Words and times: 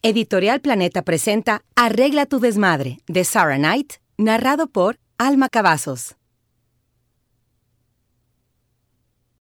Editorial 0.00 0.60
Planeta 0.60 1.02
presenta 1.02 1.62
Arregla 1.74 2.24
tu 2.26 2.38
desmadre 2.38 3.00
de 3.08 3.24
Sarah 3.24 3.56
Knight, 3.56 3.94
narrado 4.16 4.68
por 4.68 5.00
Alma 5.18 5.48
Cavazos. 5.48 6.17